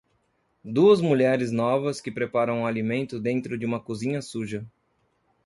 [0.65, 4.65] Duas mulheres novas que preparam o alimento dentro de uma cozinha suja.